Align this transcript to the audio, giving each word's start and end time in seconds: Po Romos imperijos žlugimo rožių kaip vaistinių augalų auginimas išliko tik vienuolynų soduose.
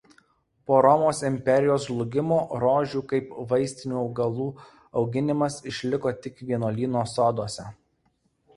Po 0.69 0.77
Romos 0.85 1.19
imperijos 1.27 1.85
žlugimo 1.89 2.39
rožių 2.63 3.03
kaip 3.13 3.29
vaistinių 3.53 4.01
augalų 4.01 4.49
auginimas 5.03 5.61
išliko 5.75 6.17
tik 6.27 6.45
vienuolynų 6.51 7.07
soduose. 7.17 7.71